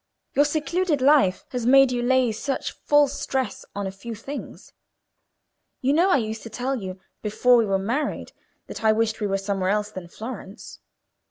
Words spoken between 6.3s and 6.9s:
to tell